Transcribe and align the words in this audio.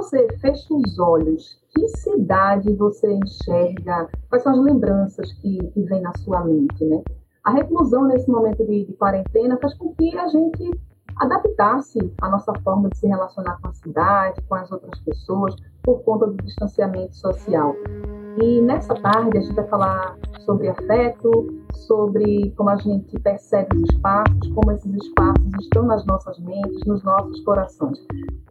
você 0.00 0.26
fecha 0.38 0.74
os 0.74 0.98
olhos, 0.98 1.60
que 1.74 1.86
cidade 1.88 2.74
você 2.74 3.12
enxerga? 3.12 4.08
Quais 4.30 4.42
são 4.42 4.52
as 4.52 4.64
lembranças 4.64 5.30
que, 5.34 5.58
que 5.58 5.82
vêm 5.82 6.00
na 6.00 6.12
sua 6.24 6.42
mente, 6.42 6.82
né? 6.86 7.02
A 7.44 7.52
reclusão 7.52 8.06
nesse 8.06 8.30
momento 8.30 8.64
de, 8.64 8.86
de 8.86 8.92
quarentena 8.94 9.58
faz 9.60 9.74
com 9.74 9.94
que 9.94 10.16
a 10.16 10.26
gente 10.28 10.70
adaptasse 11.16 11.98
a 12.22 12.30
nossa 12.30 12.52
forma 12.64 12.88
de 12.88 12.96
se 12.96 13.06
relacionar 13.06 13.58
com 13.60 13.68
a 13.68 13.72
cidade, 13.74 14.40
com 14.48 14.54
as 14.54 14.72
outras 14.72 14.98
pessoas, 15.00 15.54
por 15.82 16.02
conta 16.02 16.26
do 16.28 16.36
distanciamento 16.44 17.14
social. 17.16 17.74
E 18.42 18.62
nessa 18.62 18.94
tarde 18.94 19.36
a 19.36 19.40
gente 19.42 19.54
vai 19.54 19.66
falar 19.66 20.16
sobre 20.46 20.68
afeto, 20.68 21.30
sobre 21.74 22.50
como 22.56 22.70
a 22.70 22.76
gente 22.76 23.18
percebe 23.20 23.76
os 23.76 23.90
espaços, 23.90 24.48
como 24.54 24.72
esses 24.72 24.94
espaços 24.94 25.46
estão 25.60 25.82
nas 25.82 26.06
nossas 26.06 26.38
mentes, 26.40 26.86
nos 26.86 27.02
nossos 27.02 27.38
corações. 27.44 27.98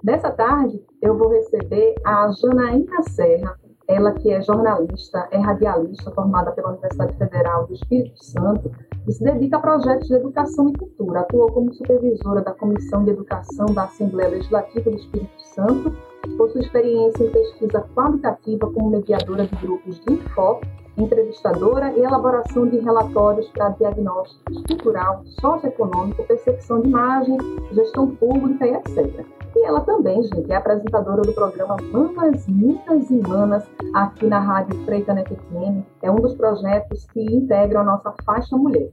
Nessa 0.04 0.30
tarde 0.30 0.80
eu 1.02 1.18
vou 1.18 1.30
receber 1.30 1.96
a 2.06 2.30
Janaína 2.32 3.02
Serra, 3.10 3.58
ela 3.88 4.12
que 4.12 4.32
é 4.32 4.40
jornalista, 4.44 5.28
é 5.32 5.40
radialista, 5.40 6.12
formada 6.12 6.52
pela 6.52 6.70
Universidade 6.70 7.18
Federal 7.18 7.66
do 7.66 7.74
Espírito 7.74 8.24
Santo 8.24 8.72
e 9.08 9.12
se 9.12 9.24
dedica 9.24 9.58
a 9.58 9.60
projetos 9.60 10.08
de 10.08 10.14
educação 10.14 10.70
e 10.70 10.78
cultura. 10.78 11.22
Atuou 11.22 11.52
como 11.52 11.74
supervisora 11.74 12.42
da 12.42 12.54
Comissão 12.54 13.04
de 13.04 13.10
Educação 13.10 13.66
da 13.74 13.86
Assembleia 13.86 14.30
Legislativa 14.30 14.92
do 14.92 14.98
Espírito 14.98 15.42
Santo, 15.56 15.92
possui 16.38 16.62
experiência 16.62 17.24
em 17.24 17.32
pesquisa 17.32 17.86
qualitativa 17.96 18.72
como 18.72 18.90
mediadora 18.90 19.46
de 19.46 19.56
grupos 19.56 20.00
de 20.02 20.14
enfoque, 20.14 20.68
entrevistadora 20.98 21.92
e 21.94 22.02
elaboração 22.02 22.68
de 22.68 22.78
relatórios 22.80 23.48
para 23.50 23.70
diagnóstico 23.70 24.64
cultural, 24.68 25.24
socioeconômico, 25.42 26.24
percepção 26.24 26.82
de 26.82 26.90
imagem, 26.90 27.38
gestão 27.72 28.08
pública 28.16 28.68
e 28.68 28.74
etc. 28.74 29.26
E 29.56 29.66
ela 29.66 29.82
também, 29.82 30.22
gente, 30.24 30.52
é 30.52 30.56
apresentadora 30.56 31.22
do 31.22 31.34
programa 31.34 31.78
Manas, 31.92 32.48
Minas 32.48 33.10
e 33.10 33.20
Manas, 33.28 33.70
aqui 33.96 34.28
na 34.28 34.40
Rádio 34.40 34.78
Freicaneca 34.86 35.36
FM. 35.36 35.84
É 36.02 36.12
um 36.12 36.18
dos 36.18 36.36
projetos 36.36 37.06
que 37.08 37.22
integram 37.22 37.82
a 37.82 37.86
nossa 37.86 38.14
faixa 38.24 38.56
mulher. 38.56 38.90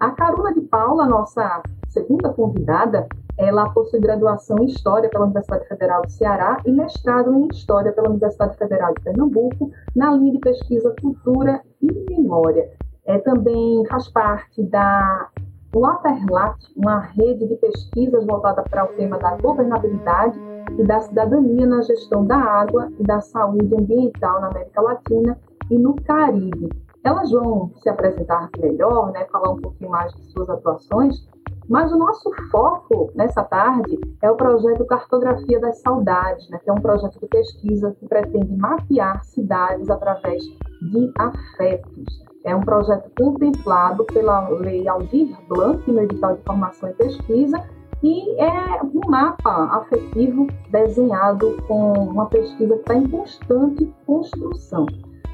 A 0.00 0.10
Caruna 0.10 0.52
de 0.52 0.60
Paula, 0.62 1.06
nossa 1.06 1.62
segunda 1.88 2.32
convidada, 2.32 3.06
ela 3.42 3.68
possui 3.70 4.00
graduação 4.00 4.56
em 4.60 4.66
História 4.66 5.10
pela 5.10 5.24
Universidade 5.24 5.66
Federal 5.66 6.02
do 6.02 6.10
Ceará 6.10 6.58
e 6.64 6.72
mestrado 6.72 7.34
em 7.34 7.48
História 7.48 7.92
pela 7.92 8.08
Universidade 8.08 8.56
Federal 8.56 8.94
de 8.94 9.02
Pernambuco, 9.02 9.70
na 9.96 10.12
linha 10.12 10.32
de 10.32 10.38
pesquisa 10.38 10.94
Cultura 11.00 11.60
e 11.80 11.92
Memória. 12.10 12.70
É, 13.04 13.18
também 13.18 13.84
faz 13.88 14.08
parte 14.08 14.62
da 14.62 15.28
o 15.74 15.86
Aperlat, 15.86 16.58
uma 16.76 16.98
rede 17.00 17.48
de 17.48 17.56
pesquisas 17.56 18.26
voltada 18.26 18.62
para 18.62 18.84
o 18.84 18.88
tema 18.88 19.18
da 19.18 19.36
governabilidade 19.38 20.38
e 20.78 20.84
da 20.84 21.00
cidadania 21.00 21.66
na 21.66 21.80
gestão 21.80 22.26
da 22.26 22.36
água 22.36 22.92
e 22.98 23.02
da 23.02 23.20
saúde 23.20 23.74
ambiental 23.74 24.40
na 24.42 24.48
América 24.48 24.82
Latina 24.82 25.38
e 25.70 25.78
no 25.78 25.94
Caribe. 25.96 26.68
Elas 27.02 27.30
vão 27.30 27.72
se 27.82 27.88
apresentar 27.88 28.50
melhor, 28.58 29.12
né, 29.12 29.24
falar 29.32 29.50
um 29.50 29.60
pouquinho 29.60 29.90
mais 29.90 30.12
de 30.12 30.22
suas 30.30 30.48
atuações, 30.50 31.26
mas 31.68 31.92
o 31.92 31.98
nosso 31.98 32.30
foco 32.50 33.10
nessa 33.14 33.42
tarde 33.44 33.98
é 34.20 34.30
o 34.30 34.36
projeto 34.36 34.84
Cartografia 34.84 35.60
das 35.60 35.80
Saudades, 35.80 36.48
né, 36.50 36.58
que 36.62 36.70
é 36.70 36.72
um 36.72 36.80
projeto 36.80 37.18
de 37.20 37.26
pesquisa 37.26 37.94
que 37.98 38.06
pretende 38.06 38.56
mapear 38.56 39.24
cidades 39.24 39.88
através 39.88 40.42
de 40.42 41.12
afetos. 41.18 42.22
É 42.44 42.56
um 42.56 42.60
projeto 42.60 43.10
contemplado 43.16 44.04
pela 44.04 44.48
Lei 44.48 44.88
Aldir 44.88 45.36
Blanc, 45.48 45.90
no 45.90 46.02
edital 46.02 46.36
de 46.36 46.42
formação 46.42 46.88
e 46.88 46.92
pesquisa, 46.94 47.62
e 48.02 48.40
é 48.40 48.82
um 48.82 49.08
mapa 49.08 49.76
afetivo 49.76 50.48
desenhado 50.70 51.56
com 51.68 51.92
uma 51.92 52.26
pesquisa 52.26 52.74
que 52.74 52.80
está 52.80 52.94
em 52.96 53.08
constante 53.08 53.94
construção. 54.04 54.86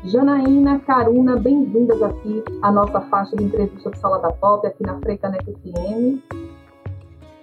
Janaína, 0.05 0.79
Caruna, 0.81 1.37
bem-vindas 1.37 2.01
aqui 2.01 2.43
à 2.63 2.71
nossa 2.71 3.01
faixa 3.03 3.35
de 3.37 3.45
entrevista 3.45 3.91
de 3.91 3.99
Sala 3.99 4.21
da 4.21 4.31
Pop, 4.31 4.65
aqui 4.65 4.85
na 4.85 4.97
Freicaneca 5.01 5.45
FM. 5.45 6.23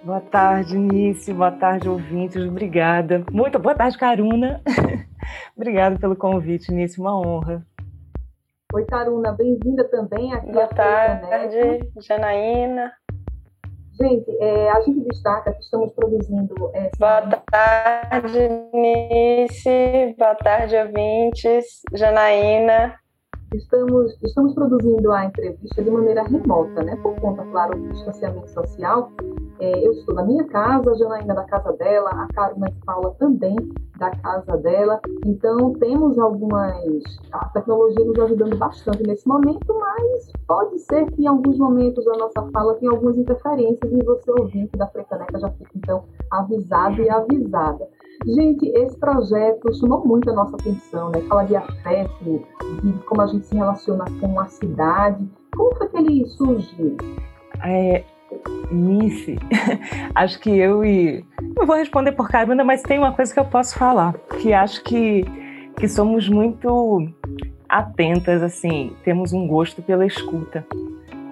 Boa 0.02 0.20
tarde, 0.22 0.78
Nice. 0.78 1.32
Boa 1.34 1.50
tarde, 1.52 1.88
ouvintes. 1.88 2.42
Obrigada. 2.42 3.24
Muito 3.30 3.58
boa 3.58 3.74
tarde, 3.74 3.98
Caruna. 3.98 4.62
Obrigada 5.54 5.98
pelo 5.98 6.16
convite, 6.16 6.72
Nice. 6.72 6.98
Uma 6.98 7.20
honra. 7.20 7.66
Oi, 8.72 8.84
Caruna, 8.86 9.32
bem-vinda 9.32 9.84
também 9.88 10.32
aqui 10.32 10.50
Boa 10.50 10.66
tarde, 10.68 11.90
Janaína. 12.00 12.92
Gente, 13.98 14.30
é, 14.40 14.70
a 14.70 14.80
gente 14.82 15.00
destaca 15.08 15.52
que 15.52 15.60
estamos 15.60 15.90
produzindo. 15.92 16.54
Essa... 16.74 16.90
Boa 16.98 17.42
tarde, 17.50 18.48
Nice. 18.74 20.14
Boa 20.18 20.34
tarde, 20.34 20.76
ouvintes. 20.76 21.80
Janaína. 21.94 22.94
Estamos, 23.54 24.18
estamos 24.22 24.54
produzindo 24.54 25.12
a 25.12 25.24
entrevista 25.24 25.82
de 25.82 25.90
maneira 25.90 26.24
remota, 26.24 26.82
né? 26.82 26.94
Por 26.96 27.18
conta, 27.20 27.42
claro, 27.46 27.78
do 27.78 27.88
distanciamento 27.88 28.50
social. 28.50 29.12
É, 29.58 29.86
eu 29.86 29.92
estou 29.92 30.14
na 30.14 30.22
minha 30.22 30.44
casa, 30.44 30.90
a 30.90 30.94
Janaína 30.94 31.34
da 31.34 31.44
casa 31.44 31.72
dela, 31.72 32.10
a 32.10 32.26
Carolina 32.34 32.70
de 32.70 32.78
Paula 32.84 33.14
também 33.18 33.56
da 33.98 34.10
casa 34.10 34.56
dela. 34.58 35.00
Então, 35.24 35.72
temos 35.74 36.18
algumas. 36.18 37.02
A 37.32 37.48
tecnologia 37.48 38.04
nos 38.04 38.18
ajudando 38.18 38.56
bastante 38.56 39.02
nesse 39.02 39.26
momento, 39.26 39.74
mas 39.78 40.32
pode 40.46 40.78
ser 40.80 41.10
que 41.12 41.22
em 41.22 41.26
alguns 41.26 41.58
momentos 41.58 42.04
da 42.04 42.16
nossa 42.18 42.50
fala 42.52 42.74
tenha 42.74 42.90
algumas 42.90 43.16
interferências 43.16 43.92
e 43.92 44.04
você 44.04 44.30
ouvinte 44.30 44.76
da 44.76 44.86
Frecaneca 44.88 45.38
já 45.38 45.50
fica, 45.50 45.70
então, 45.74 46.04
avisado 46.30 47.00
e 47.02 47.08
avisada. 47.08 47.88
Gente, 48.24 48.66
esse 48.68 48.98
projeto 48.98 49.72
chamou 49.74 50.04
muito 50.06 50.30
a 50.30 50.34
nossa 50.34 50.56
atenção, 50.56 51.10
né? 51.10 51.20
Fala 51.28 51.44
de 51.44 51.56
afeto, 51.56 52.42
de 52.82 52.92
como 53.06 53.20
a 53.22 53.26
gente 53.26 53.46
se 53.46 53.54
relaciona 53.54 54.04
com 54.20 54.40
a 54.40 54.46
cidade. 54.46 55.28
Como 55.54 55.74
foi 55.76 55.88
que 55.88 55.96
ele 55.96 56.26
surgiu? 56.26 56.96
É, 57.64 58.04
Nice, 58.70 59.38
acho 60.14 60.40
que 60.40 60.50
eu 60.50 60.84
e. 60.84 61.24
Não 61.56 61.66
vou 61.66 61.76
responder 61.76 62.12
por 62.12 62.28
Caruna, 62.28 62.64
mas 62.64 62.82
tem 62.82 62.98
uma 62.98 63.12
coisa 63.12 63.32
que 63.32 63.38
eu 63.38 63.44
posso 63.44 63.78
falar, 63.78 64.14
que 64.40 64.52
acho 64.52 64.82
que, 64.82 65.24
que 65.78 65.88
somos 65.88 66.28
muito 66.28 67.08
atentas, 67.68 68.42
assim, 68.42 68.94
temos 69.04 69.32
um 69.32 69.46
gosto 69.46 69.82
pela 69.82 70.04
escuta, 70.04 70.66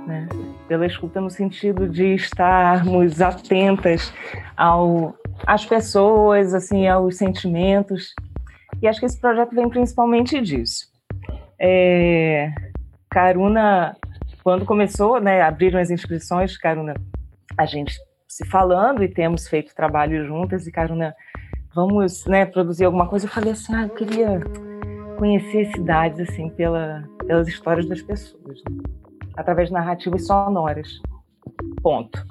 né? 0.06 0.28
Pela 0.69 0.87
escuta 0.87 1.21
no 1.21 1.31
sentido 1.31 1.89
de 1.89 2.15
estarmos 2.15 3.21
atentas 3.21 4.12
ao, 4.56 5.15
às 5.47 5.65
pessoas, 5.65 6.55
assim, 6.55 6.87
aos 6.87 7.16
sentimentos. 7.16 8.15
E 8.81 8.89
acho 8.89 9.01
que 9.01 9.06
esse 9.06 9.21
projeto 9.21 9.55
vem 9.55 9.69
principalmente 9.69 10.41
disso. 10.41 10.87
É, 11.59 12.51
Caruna 13.11 13.97
quando 14.45 14.66
começou, 14.66 15.19
né, 15.19 15.41
abriram 15.41 15.81
as 15.81 15.91
inscrições, 15.91 16.59
Caruna, 16.59 16.95
a 17.56 17.66
gente 17.66 17.94
se 18.26 18.44
falando 18.47 19.03
e 19.03 19.09
temos 19.09 19.48
feito 19.48 19.75
trabalho 19.75 20.26
juntas, 20.26 20.66
e 20.66 20.72
Caruna, 20.72 21.15
vamos 21.75 22.26
né, 22.26 22.44
produzir 22.47 22.84
alguma 22.84 23.06
coisa. 23.06 23.26
Eu 23.26 23.31
falei 23.31 23.53
assim, 23.53 23.75
ah, 23.75 23.84
eu 23.84 23.91
queria 23.91 24.41
conhecer 25.19 25.66
cidades 25.72 26.20
assim 26.20 26.50
pela, 26.50 27.04
pelas 27.26 27.47
histórias 27.47 27.88
das 27.88 28.03
pessoas, 28.03 28.62
né? 28.69 28.82
através 29.37 29.69
de 29.69 29.75
narrativas 29.75 30.26
sonoras. 30.26 30.88
Ponto. 31.82 32.25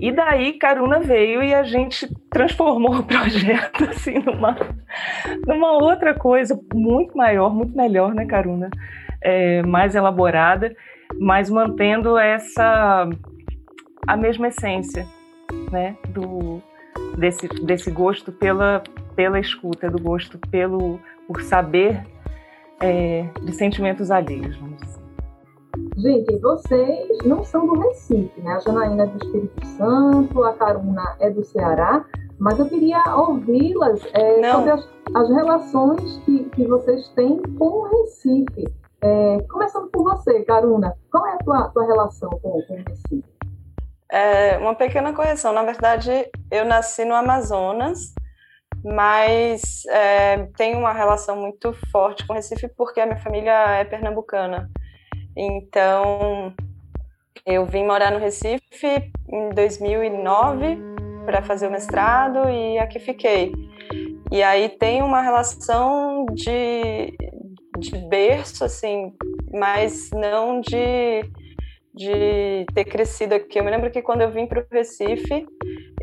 E 0.00 0.12
daí 0.12 0.52
Caruna 0.54 1.00
veio 1.00 1.42
e 1.42 1.54
a 1.54 1.62
gente 1.64 2.08
transformou 2.30 2.96
o 2.96 3.02
projeto 3.02 3.84
assim 3.90 4.18
numa, 4.18 4.56
numa 5.46 5.72
outra 5.72 6.14
coisa 6.14 6.58
muito 6.72 7.16
maior, 7.16 7.54
muito 7.54 7.76
melhor, 7.76 8.14
né, 8.14 8.26
Caruna? 8.26 8.70
é, 9.20 9.62
mais 9.62 9.94
elaborada, 9.94 10.74
mas 11.18 11.50
mantendo 11.50 12.18
essa 12.18 13.08
a 14.06 14.16
mesma 14.16 14.48
essência, 14.48 15.06
né, 15.70 15.96
do 16.08 16.62
desse 17.16 17.48
desse 17.64 17.90
gosto 17.90 18.32
pela 18.32 18.82
pela 19.14 19.38
escuta, 19.38 19.90
do 19.90 20.02
gosto 20.02 20.38
pelo 20.50 21.00
por 21.26 21.42
saber 21.42 22.04
é, 22.80 23.28
de 23.42 23.52
sentimentos 23.52 24.10
alheios, 24.10 24.56
vamos 24.56 24.80
dizer. 24.80 24.98
Gente, 25.96 26.38
vocês 26.38 27.18
não 27.24 27.42
são 27.42 27.66
do 27.66 27.78
Recife, 27.80 28.40
né? 28.40 28.52
A 28.52 28.60
Janaína 28.60 29.02
é 29.02 29.06
do 29.06 29.24
Espírito 29.24 29.66
Santo, 29.66 30.44
a 30.44 30.52
Caruna 30.54 31.16
é 31.18 31.30
do 31.30 31.44
Ceará, 31.44 32.04
mas 32.38 32.58
eu 32.58 32.68
queria 32.68 33.02
ouvi-las 33.16 34.00
é, 34.14 34.52
sobre 34.52 34.70
as, 34.70 34.88
as 35.14 35.28
relações 35.28 36.18
que, 36.24 36.44
que 36.50 36.66
vocês 36.66 37.08
têm 37.10 37.42
com 37.58 37.64
o 37.64 37.88
Recife. 37.88 38.64
É, 39.00 39.42
começando 39.50 39.88
por 39.90 40.04
você, 40.04 40.42
Caruna, 40.42 40.94
qual 41.10 41.26
é 41.26 41.34
a 41.34 41.38
tua, 41.38 41.68
tua 41.68 41.86
relação 41.86 42.30
com, 42.30 42.62
com 42.62 42.74
o 42.74 42.84
Recife? 42.88 43.24
É, 44.10 44.56
uma 44.58 44.74
pequena 44.74 45.12
correção. 45.12 45.52
Na 45.52 45.62
verdade, 45.62 46.10
eu 46.50 46.64
nasci 46.64 47.04
no 47.04 47.14
Amazonas, 47.14 48.14
mas 48.84 49.84
é, 49.86 50.46
tenho 50.56 50.78
uma 50.78 50.92
relação 50.92 51.36
muito 51.36 51.72
forte 51.90 52.26
com 52.26 52.32
Recife 52.32 52.68
porque 52.68 53.00
a 53.00 53.06
minha 53.06 53.18
família 53.18 53.78
é 53.78 53.84
pernambucana. 53.84 54.70
Então, 55.36 56.54
eu 57.46 57.64
vim 57.66 57.84
morar 57.84 58.10
no 58.10 58.18
Recife 58.18 59.12
em 59.28 59.50
2009 59.50 60.78
para 61.24 61.42
fazer 61.42 61.68
o 61.68 61.70
mestrado 61.70 62.48
e 62.48 62.78
aqui 62.78 62.98
fiquei. 62.98 63.52
E 64.30 64.42
aí 64.42 64.68
tem 64.68 65.02
uma 65.02 65.22
relação 65.22 66.26
de, 66.32 67.16
de 67.78 67.96
berço, 68.08 68.64
assim, 68.64 69.14
mas 69.52 70.10
não 70.10 70.60
de, 70.60 71.22
de 71.98 72.64
ter 72.72 72.84
crescido 72.84 73.34
aqui. 73.34 73.58
Eu 73.58 73.64
me 73.64 73.70
lembro 73.70 73.90
que 73.90 74.00
quando 74.00 74.22
eu 74.22 74.30
vim 74.30 74.46
para 74.46 74.60
o 74.60 74.66
Recife, 74.70 75.46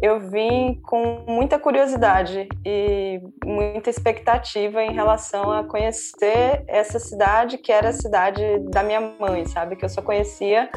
eu 0.02 0.20
vim 0.20 0.80
com 0.84 1.24
muita 1.26 1.58
curiosidade 1.58 2.48
e 2.66 3.22
muita 3.44 3.90
expectativa 3.90 4.84
em 4.84 4.92
relação 4.92 5.50
a 5.50 5.64
conhecer 5.64 6.64
essa 6.68 7.00
cidade, 7.00 7.58
que 7.58 7.72
era 7.72 7.90
a 7.90 7.94
cidade 7.94 8.44
da 8.70 8.84
minha 8.84 9.00
mãe, 9.20 9.46
sabe? 9.46 9.78
Que 9.78 9.86
eu 9.86 9.90
só 9.90 10.02
conhecia 10.02 10.70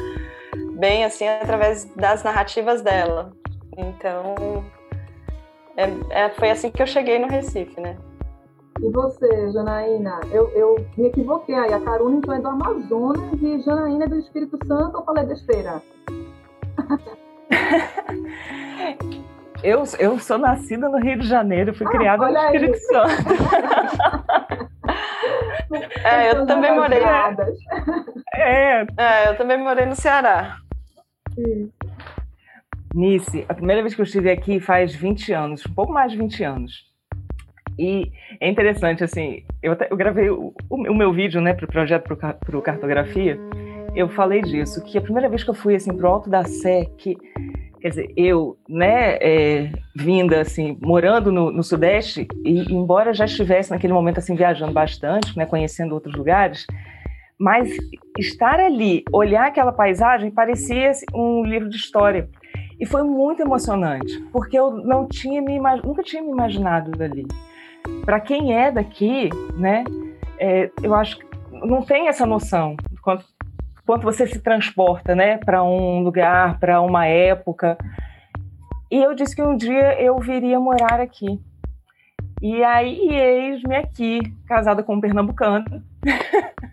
bem, 0.77 1.03
assim, 1.03 1.27
através 1.27 1.83
das 1.95 2.23
narrativas 2.23 2.81
dela. 2.81 3.33
Então, 3.77 4.63
é, 5.75 6.23
é, 6.23 6.29
foi 6.29 6.49
assim 6.49 6.71
que 6.71 6.81
eu 6.81 6.87
cheguei 6.87 7.19
no 7.19 7.27
Recife, 7.27 7.79
né? 7.81 7.97
E 8.81 8.89
você, 8.91 9.51
Janaína? 9.51 10.21
Eu, 10.31 10.47
eu 10.51 10.77
me 10.97 11.07
equivoquei 11.07 11.55
aí. 11.55 11.73
A 11.73 11.81
Caruna 11.81 12.15
então 12.17 12.33
é 12.33 12.39
do 12.39 12.47
Amazonas 12.47 13.33
e 13.41 13.59
Janaína 13.61 14.05
é 14.05 14.07
do 14.07 14.17
Espírito 14.17 14.57
Santo 14.65 14.97
ou 14.97 15.03
falei 15.03 15.25
besteira? 15.25 15.81
eu, 19.61 19.83
eu 19.99 20.17
sou 20.19 20.37
nascida 20.37 20.87
no 20.87 20.97
Rio 20.97 21.19
de 21.19 21.27
Janeiro, 21.27 21.73
fui 21.73 21.85
ah, 21.87 21.89
criada 21.89 22.29
no 22.29 22.37
Espírito 22.37 22.73
aí. 22.73 22.79
Santo. 22.79 23.11
é, 26.05 26.31
eu 26.31 26.45
também 26.45 26.73
morei. 26.73 27.03
É. 28.33 28.87
é, 28.97 29.29
eu 29.29 29.37
também 29.37 29.61
morei 29.61 29.85
no 29.85 29.95
Ceará. 29.95 30.55
Sim. 31.33 31.69
Nice, 32.95 33.45
a 33.47 33.53
primeira 33.53 33.81
vez 33.81 33.93
que 33.93 34.01
eu 34.01 34.05
estive 34.05 34.31
aqui 34.31 34.59
faz 34.59 34.95
20 34.95 35.31
anos, 35.33 35.65
um 35.65 35.73
pouco 35.73 35.91
mais 35.91 36.11
de 36.11 36.17
20 36.17 36.43
anos. 36.43 36.88
E 37.79 38.11
é 38.41 38.49
interessante, 38.49 39.05
assim, 39.05 39.41
eu, 39.63 39.73
eu 39.89 39.95
gravei 39.95 40.29
o, 40.29 40.53
o, 40.69 40.93
meu 40.93 41.13
vídeo, 41.13 41.39
né, 41.39 41.53
para 41.53 41.63
o 41.63 41.67
projeto 41.67 42.03
para 42.03 42.57
o 42.57 42.61
Cartografia, 42.61 43.39
eu 43.95 44.09
falei 44.09 44.41
disso, 44.41 44.83
que 44.83 44.97
a 44.97 45.01
primeira 45.01 45.29
vez 45.29 45.45
que 45.45 45.49
eu 45.49 45.53
fui, 45.53 45.75
assim, 45.75 45.95
pro 45.95 46.09
Alto 46.09 46.29
da 46.29 46.43
Sé, 46.43 46.87
que, 46.97 47.15
quer 47.79 47.87
dizer, 47.87 48.13
eu, 48.17 48.57
né, 48.67 49.15
é, 49.21 49.71
vinda, 49.95 50.41
assim, 50.41 50.77
morando 50.81 51.31
no, 51.31 51.53
no, 51.53 51.63
Sudeste, 51.63 52.27
e 52.43 52.69
embora 52.69 53.13
já 53.13 53.23
estivesse 53.23 53.71
naquele 53.71 53.93
momento, 53.93 54.17
assim, 54.17 54.35
viajando 54.35 54.73
bastante, 54.73 55.37
né, 55.37 55.45
conhecendo 55.45 55.93
outros 55.93 56.13
lugares, 56.13 56.67
mas 57.39 57.69
estar 58.17 58.59
ali, 58.59 59.05
olhar 59.13 59.47
aquela 59.47 59.71
paisagem, 59.71 60.29
parecia 60.29 60.89
assim, 60.89 61.05
um 61.15 61.45
livro 61.45 61.69
de 61.69 61.77
história. 61.77 62.29
E 62.77 62.85
foi 62.85 63.03
muito 63.03 63.41
emocionante, 63.41 64.21
porque 64.33 64.59
eu 64.59 64.71
não 64.71 65.07
tinha 65.07 65.41
me 65.41 65.57
nunca 65.83 66.03
tinha 66.03 66.21
me 66.21 66.29
imaginado 66.29 66.91
dali. 66.91 67.25
Para 68.05 68.19
quem 68.19 68.55
é 68.55 68.71
daqui, 68.71 69.29
né, 69.55 69.83
é, 70.37 70.71
eu 70.81 70.93
acho 70.95 71.17
que 71.17 71.25
não 71.51 71.81
tem 71.81 72.07
essa 72.07 72.25
noção 72.25 72.75
de 72.91 72.99
quanto, 73.01 73.25
quanto 73.85 74.03
você 74.03 74.25
se 74.25 74.39
transporta, 74.39 75.15
né, 75.15 75.37
para 75.37 75.63
um 75.63 76.01
lugar, 76.01 76.59
para 76.59 76.81
uma 76.81 77.05
época. 77.05 77.77
E 78.91 78.97
eu 78.97 79.13
disse 79.13 79.35
que 79.35 79.43
um 79.43 79.55
dia 79.55 80.01
eu 80.01 80.17
viria 80.19 80.59
morar 80.59 80.99
aqui. 80.99 81.39
E 82.41 82.63
aí, 82.63 83.09
eis-me 83.09 83.75
aqui, 83.75 84.19
casada 84.47 84.81
com 84.81 84.95
um 84.95 85.01
pernambucano. 85.01 85.65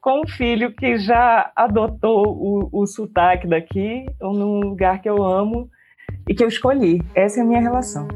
com 0.00 0.22
um 0.22 0.26
filho 0.26 0.74
que 0.74 0.98
já 0.98 1.50
adotou 1.54 2.24
o, 2.26 2.68
o 2.72 2.86
sotaque 2.86 3.46
daqui, 3.46 4.06
num 4.20 4.60
lugar 4.60 5.00
que 5.00 5.08
eu 5.08 5.22
amo 5.22 5.70
e 6.28 6.34
que 6.34 6.42
eu 6.42 6.48
escolhi. 6.48 7.02
Essa 7.14 7.40
é 7.40 7.42
a 7.42 7.46
minha 7.46 7.60
relação. 7.60 8.08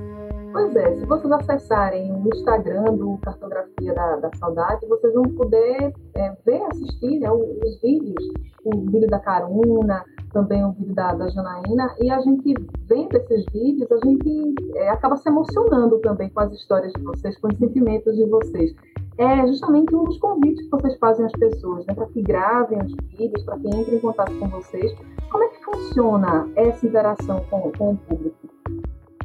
Pois 0.52 0.76
é, 0.76 0.96
se 0.96 1.06
vocês 1.06 1.32
acessarem 1.32 2.12
o 2.12 2.28
Instagram 2.28 2.84
do 2.94 3.18
Cartografia 3.22 3.94
da, 3.94 4.16
da 4.16 4.30
Saudade, 4.36 4.86
vocês 4.86 5.14
vão 5.14 5.24
poder 5.24 5.94
é, 6.14 6.36
ver, 6.44 6.62
assistir 6.70 7.20
né, 7.20 7.30
os 7.30 7.80
vídeos, 7.80 8.22
o 8.64 8.80
vídeo 8.90 9.08
da 9.08 9.18
Caruna, 9.18 10.04
também 10.32 10.64
o 10.64 10.72
vídeo 10.72 10.94
da, 10.94 11.14
da 11.14 11.28
Janaína, 11.28 11.94
e 12.00 12.10
a 12.10 12.20
gente, 12.20 12.54
vendo 12.86 13.16
esses 13.16 13.44
vídeos, 13.52 13.90
a 13.90 13.98
gente 14.04 14.54
é, 14.76 14.90
acaba 14.90 15.16
se 15.16 15.28
emocionando 15.28 15.98
também 16.00 16.28
com 16.28 16.40
as 16.40 16.52
histórias 16.52 16.92
de 16.92 17.02
vocês, 17.02 17.38
com 17.38 17.48
os 17.48 17.56
sentimentos 17.56 18.14
de 18.14 18.26
vocês 18.26 18.74
é 19.18 19.46
justamente 19.46 19.94
um 19.94 20.04
dos 20.04 20.18
convites 20.18 20.64
que 20.64 20.70
vocês 20.70 20.96
fazem 20.98 21.26
às 21.26 21.32
pessoas, 21.32 21.84
né, 21.86 21.94
para 21.94 22.06
que 22.06 22.22
gravem 22.22 22.78
os 22.78 22.94
vídeos, 23.10 23.42
para 23.44 23.58
que 23.58 23.68
entrem 23.68 23.96
em 23.96 24.00
contato 24.00 24.32
com 24.38 24.48
vocês. 24.48 24.92
Como 25.30 25.44
é 25.44 25.48
que 25.48 25.64
funciona 25.64 26.48
essa 26.56 26.86
interação 26.86 27.44
com, 27.50 27.70
com 27.72 27.90
o 27.92 27.96
público? 27.96 28.48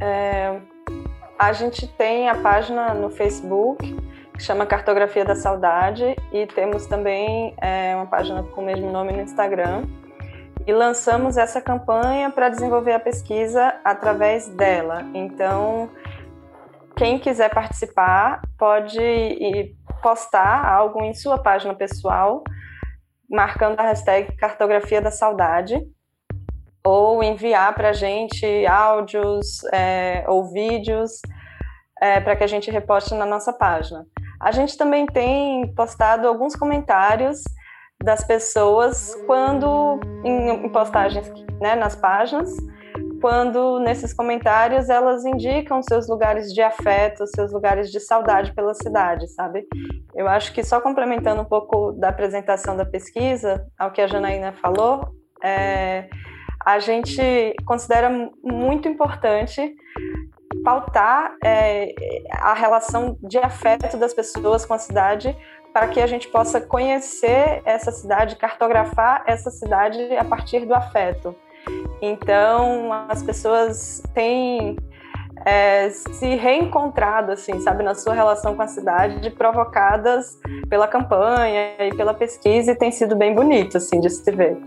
É, 0.01 0.61
a 1.37 1.53
gente 1.53 1.87
tem 1.87 2.29
a 2.29 2.35
página 2.35 2.93
no 2.93 3.09
Facebook 3.09 3.95
que 4.33 4.43
chama 4.43 4.65
Cartografia 4.65 5.25
da 5.25 5.35
Saudade 5.35 6.15
e 6.31 6.45
temos 6.47 6.85
também 6.85 7.55
é, 7.61 7.95
uma 7.95 8.05
página 8.05 8.43
com 8.43 8.61
o 8.61 8.65
mesmo 8.65 8.91
nome 8.91 9.11
no 9.11 9.21
Instagram. 9.21 9.85
E 10.65 10.73
lançamos 10.73 11.37
essa 11.37 11.61
campanha 11.61 12.29
para 12.29 12.49
desenvolver 12.49 12.91
a 12.91 12.99
pesquisa 12.99 13.73
através 13.83 14.47
dela. 14.47 15.05
Então, 15.13 15.89
quem 16.95 17.17
quiser 17.17 17.49
participar 17.49 18.41
pode 18.57 19.75
postar 20.03 20.67
algo 20.67 21.03
em 21.03 21.13
sua 21.13 21.37
página 21.37 21.73
pessoal, 21.73 22.43
marcando 23.29 23.79
a 23.79 23.83
hashtag 23.83 24.35
cartografia 24.35 25.01
da 25.01 25.09
saudade, 25.09 25.79
ou 26.83 27.23
enviar 27.23 27.73
para 27.73 27.89
a 27.89 27.93
gente 27.93 28.65
áudios 28.65 29.63
é, 29.73 30.23
ou 30.27 30.51
vídeos 30.51 31.21
é, 32.01 32.19
para 32.19 32.35
que 32.35 32.43
a 32.43 32.47
gente 32.47 32.71
reposte 32.71 33.13
na 33.13 33.25
nossa 33.25 33.51
página. 33.51 34.05
A 34.39 34.51
gente 34.51 34.77
também 34.77 35.05
tem 35.05 35.73
postado 35.73 36.27
alguns 36.27 36.55
comentários 36.55 37.41
das 38.03 38.23
pessoas 38.23 39.15
quando 39.25 39.99
em, 40.23 40.69
postagens 40.69 41.27
né, 41.59 41.75
nas 41.75 41.95
páginas 41.95 42.49
quando 43.19 43.79
nesses 43.79 44.13
comentários 44.13 44.89
elas 44.89 45.25
indicam 45.25 45.81
seus 45.81 46.07
lugares 46.07 46.53
de 46.53 46.61
afeto, 46.61 47.25
seus 47.27 47.51
lugares 47.51 47.91
de 47.91 47.99
saudade 47.99 48.53
pela 48.53 48.73
cidade, 48.73 49.27
sabe? 49.29 49.67
Eu 50.15 50.27
acho 50.27 50.53
que 50.53 50.63
só 50.63 50.79
complementando 50.79 51.41
um 51.41 51.45
pouco 51.45 51.91
da 51.93 52.09
apresentação 52.09 52.75
da 52.75 52.85
pesquisa, 52.85 53.65
ao 53.77 53.91
que 53.91 54.01
a 54.01 54.07
Janaína 54.07 54.53
falou, 54.53 55.07
é, 55.43 56.07
a 56.67 56.79
gente 56.79 57.55
considera 57.65 58.09
muito 58.43 58.89
importante 58.89 59.73
pautar 60.65 61.33
é, 61.41 61.95
a 62.41 62.53
relação 62.53 63.17
de 63.23 63.37
afeto 63.37 63.95
das 63.95 64.13
pessoas 64.13 64.65
com 64.65 64.73
a 64.73 64.77
cidade 64.77 65.33
para 65.71 65.87
que 65.87 66.01
a 66.01 66.05
gente 66.05 66.27
possa 66.27 66.59
conhecer 66.59 67.61
essa 67.63 67.89
cidade, 67.89 68.35
cartografar 68.35 69.23
essa 69.25 69.49
cidade 69.49 70.17
a 70.17 70.25
partir 70.25 70.65
do 70.65 70.73
afeto. 70.73 71.33
Então, 72.01 72.91
as 73.07 73.23
pessoas 73.23 74.03
têm 74.13 74.75
é, 75.45 75.89
se 75.89 76.35
reencontrado, 76.35 77.31
assim, 77.31 77.61
sabe, 77.61 77.81
na 77.81 77.95
sua 77.95 78.13
relação 78.13 78.57
com 78.57 78.61
a 78.61 78.67
cidade, 78.67 79.29
provocadas 79.31 80.37
pela 80.69 80.85
campanha 80.85 81.77
e 81.79 81.95
pela 81.95 82.13
pesquisa, 82.13 82.73
e 82.73 82.75
tem 82.75 82.91
sido 82.91 83.15
bem 83.15 83.33
bonito, 83.33 83.77
assim, 83.77 84.01
de 84.01 84.09
se 84.09 84.29
ver. 84.31 84.57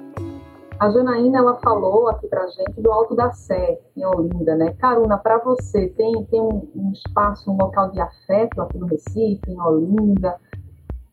A 0.80 0.88
Janaína, 0.88 1.40
ela 1.40 1.60
falou 1.60 2.08
aqui 2.08 2.26
pra 2.26 2.46
gente 2.46 2.80
do 2.80 2.90
Alto 2.90 3.14
da 3.14 3.30
Sé, 3.32 3.78
em 3.94 4.02
Olinda, 4.02 4.56
né? 4.56 4.74
Caruna, 4.80 5.18
para 5.18 5.36
você, 5.36 5.88
tem, 5.90 6.24
tem 6.24 6.40
um, 6.40 6.70
um, 6.74 6.90
espaço, 6.90 7.52
um 7.52 7.56
local 7.58 7.90
de 7.90 8.00
afeto 8.00 8.62
aqui 8.62 8.78
no 8.78 8.86
Recife, 8.86 9.42
em 9.46 9.60
Olinda? 9.60 10.40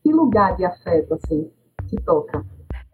Que 0.02 0.10
lugar 0.10 0.56
de 0.56 0.64
afeto, 0.64 1.12
assim, 1.12 1.52
te 1.86 1.96
toca? 1.96 2.42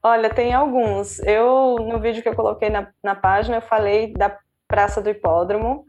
Olha, 0.02 0.28
tem 0.28 0.52
alguns. 0.52 1.20
Eu, 1.20 1.76
no 1.76 2.00
vídeo 2.00 2.24
que 2.24 2.28
eu 2.28 2.34
coloquei 2.34 2.70
na, 2.70 2.88
na 3.04 3.14
página, 3.14 3.58
eu 3.58 3.62
falei 3.62 4.12
da 4.12 4.36
Praça 4.66 5.00
do 5.00 5.08
Hipódromo. 5.08 5.84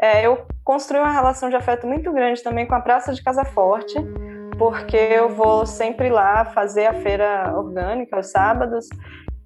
É, 0.00 0.26
eu 0.26 0.46
construí 0.64 0.98
uma 0.98 1.12
relação 1.12 1.50
de 1.50 1.56
afeto 1.56 1.86
muito 1.86 2.10
grande 2.10 2.42
também 2.42 2.66
com 2.66 2.74
a 2.74 2.80
Praça 2.80 3.12
de 3.12 3.22
Casa 3.22 3.44
Forte, 3.44 3.98
porque 4.56 4.96
eu 4.96 5.28
vou 5.28 5.66
sempre 5.66 6.08
lá 6.08 6.46
fazer 6.46 6.86
a 6.86 6.94
feira 6.94 7.52
orgânica 7.54 8.16
aos 8.16 8.30
sábados, 8.30 8.88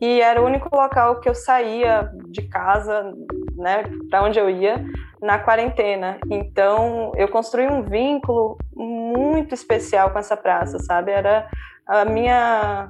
e 0.01 0.21
era 0.21 0.41
o 0.41 0.47
único 0.47 0.75
local 0.75 1.21
que 1.21 1.29
eu 1.29 1.35
saía 1.35 2.11
de 2.29 2.43
casa, 2.43 3.13
né, 3.55 3.83
para 4.09 4.23
onde 4.23 4.39
eu 4.39 4.49
ia, 4.49 4.83
na 5.21 5.39
quarentena. 5.39 6.19
Então, 6.31 7.13
eu 7.17 7.29
construí 7.29 7.67
um 7.67 7.83
vínculo 7.83 8.57
muito 8.75 9.55
especial 9.55 10.11
com 10.11 10.19
essa 10.19 10.37
praça, 10.37 10.79
sabe? 10.79 11.13
Era 11.13 11.47
a 11.87 12.05
minha 12.05 12.89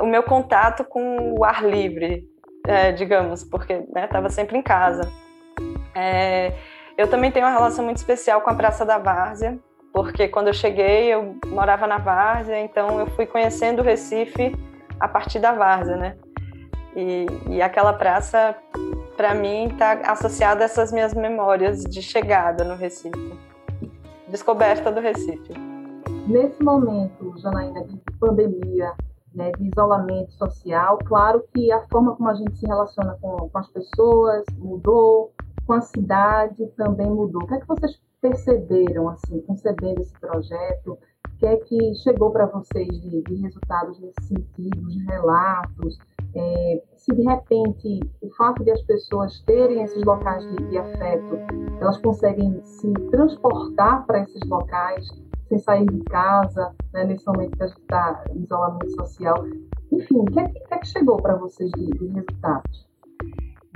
o 0.00 0.06
meu 0.06 0.22
contato 0.22 0.82
com 0.82 1.34
o 1.38 1.44
ar 1.44 1.62
livre, 1.62 2.24
é, 2.66 2.90
digamos, 2.90 3.44
porque 3.44 3.84
estava 3.94 4.22
né, 4.22 4.28
sempre 4.30 4.56
em 4.56 4.62
casa. 4.62 5.02
É, 5.94 6.54
eu 6.96 7.08
também 7.08 7.30
tenho 7.30 7.46
uma 7.46 7.52
relação 7.52 7.84
muito 7.84 7.98
especial 7.98 8.40
com 8.40 8.50
a 8.50 8.54
Praça 8.54 8.84
da 8.84 8.98
Várzea, 8.98 9.58
porque 9.92 10.26
quando 10.26 10.48
eu 10.48 10.54
cheguei 10.54 11.12
eu 11.12 11.36
morava 11.46 11.86
na 11.86 11.98
Várzea, 11.98 12.58
então 12.60 12.98
eu 12.98 13.06
fui 13.08 13.26
conhecendo 13.26 13.80
o 13.80 13.84
Recife 13.84 14.56
a 15.00 15.08
partir 15.08 15.38
da 15.38 15.52
Várzea, 15.52 15.96
né? 15.96 16.16
E, 16.96 17.26
e 17.48 17.62
aquela 17.62 17.92
praça, 17.92 18.56
para 19.16 19.34
mim, 19.34 19.68
está 19.68 19.92
associada 20.10 20.62
a 20.62 20.64
essas 20.64 20.92
minhas 20.92 21.14
memórias 21.14 21.84
de 21.84 22.02
chegada 22.02 22.64
no 22.64 22.74
Recife. 22.74 23.38
descoberta 24.28 24.90
do 24.90 25.00
Recife. 25.00 25.52
Nesse 26.26 26.62
momento, 26.62 27.34
Janaína, 27.38 27.84
de 27.84 27.98
pandemia, 28.18 28.92
né, 29.34 29.52
de 29.52 29.68
isolamento 29.68 30.32
social, 30.32 30.98
claro 31.04 31.44
que 31.54 31.70
a 31.72 31.80
forma 31.88 32.16
como 32.16 32.28
a 32.28 32.34
gente 32.34 32.56
se 32.58 32.66
relaciona 32.66 33.16
com, 33.20 33.48
com 33.48 33.58
as 33.58 33.68
pessoas 33.68 34.44
mudou, 34.56 35.32
com 35.66 35.74
a 35.74 35.80
cidade 35.80 36.66
também 36.76 37.08
mudou. 37.08 37.42
O 37.42 37.46
que 37.46 37.54
é 37.54 37.60
que 37.60 37.68
vocês 37.68 38.00
perceberam, 38.20 39.08
assim, 39.08 39.40
concebendo 39.42 40.00
esse 40.00 40.12
projeto? 40.18 40.98
Que 41.38 41.46
é 41.46 41.56
que 41.56 41.94
chegou 41.96 42.30
para 42.30 42.46
vocês 42.46 42.88
de, 43.00 43.22
de, 43.22 43.34
resultados 43.36 44.00
nesse 44.00 44.28
sentido, 44.28 44.88
de 44.88 45.04
relatos? 45.04 45.98
É, 46.34 46.82
se 46.96 47.14
de 47.14 47.22
repente 47.22 48.00
o 48.20 48.28
fato 48.34 48.64
de 48.64 48.72
as 48.72 48.82
pessoas 48.82 49.40
terem 49.46 49.82
esses 49.82 50.02
locais 50.04 50.42
de, 50.44 50.68
de 50.68 50.78
afeto, 50.78 51.38
elas 51.80 51.96
conseguem 51.98 52.60
se 52.64 52.92
transportar 53.10 54.04
para 54.04 54.22
esses 54.22 54.42
locais 54.48 55.08
sem 55.48 55.58
sair 55.58 55.86
de 55.86 56.00
casa, 56.04 56.74
né, 56.92 57.04
nesse 57.04 57.26
momento 57.26 57.56
que 57.56 57.62
a 57.62 57.66
gente 57.68 57.80
está 57.80 58.24
em 58.34 58.42
isolamento 58.42 58.90
social. 58.96 59.36
Enfim, 59.90 60.18
o 60.18 60.24
que 60.26 60.40
é 60.40 60.48
que, 60.48 60.74
é 60.74 60.78
que 60.78 60.86
chegou 60.88 61.16
para 61.16 61.36
vocês 61.36 61.70
de, 61.70 61.86
de 61.86 62.06
resultados? 62.08 62.86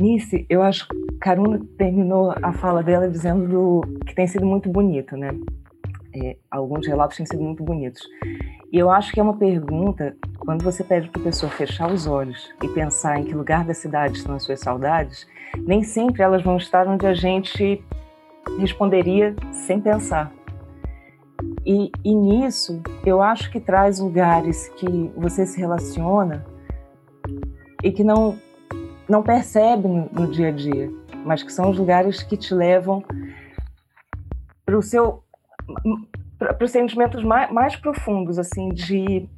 Nice, 0.01 0.45
eu 0.51 0.63
acho 0.63 0.89
que 0.89 0.97
Karuna 1.21 1.61
terminou 1.79 2.35
a 2.43 2.53
fala 2.53 2.83
dela 2.83 3.09
dizendo 3.09 3.47
do, 3.47 3.81
que 4.05 4.15
tem 4.15 4.27
sido 4.27 4.45
muito 4.45 4.69
bonito, 4.69 5.17
né? 5.17 5.31
É, 6.15 6.37
alguns 6.51 6.87
relatos 6.87 7.17
têm 7.17 7.27
sido 7.27 7.43
muito 7.43 7.63
bonitos. 7.63 8.03
E 8.71 8.79
eu 8.79 8.91
acho 8.91 9.13
que 9.13 9.21
é 9.21 9.23
uma 9.23 9.37
pergunta, 9.37 10.17
quando 10.39 10.63
você 10.63 10.83
pede 10.85 11.09
para 11.09 11.21
a 11.21 11.25
pessoa 11.25 11.51
fechar 11.51 11.93
os 11.93 12.07
olhos 12.07 12.51
e 12.63 12.69
pensar 12.69 13.19
em 13.19 13.25
que 13.25 13.35
lugar 13.35 13.65
da 13.65 13.75
cidade 13.75 14.19
estão 14.19 14.35
as 14.35 14.43
suas 14.43 14.61
saudades, 14.61 15.27
nem 15.59 15.83
sempre 15.83 16.23
elas 16.23 16.43
vão 16.43 16.57
estar 16.57 16.87
onde 16.87 17.07
a 17.07 17.15
gente 17.15 17.83
responderia 18.59 19.35
sem 19.53 19.81
pensar. 19.81 20.33
E, 21.65 21.91
e 22.05 22.15
nisso, 22.15 22.83
eu 23.05 23.23
acho 23.23 23.51
que 23.51 23.61
traz 23.61 23.99
lugares 23.99 24.69
que 24.71 25.13
você 25.17 25.47
se 25.47 25.61
relaciona 25.61 26.45
e 27.83 27.93
que 27.93 28.03
não, 28.03 28.39
não 29.09 29.23
percebe 29.23 29.87
no, 29.87 30.09
no 30.13 30.31
dia 30.31 30.49
a 30.49 30.51
dia, 30.51 30.91
mas 31.25 31.43
que 31.43 31.53
são 31.53 31.71
os 31.71 31.79
lugares 31.79 32.23
que 32.23 32.37
te 32.37 32.55
levam 32.55 33.05
para 34.65 34.77
o 34.77 34.83
seu 34.83 35.22
para 36.39 36.65
os 36.65 36.71
sentimentos 36.71 37.23
mais, 37.23 37.51
mais 37.51 37.77
profundos, 37.77 38.39
assim, 38.39 38.69
de 38.71 39.29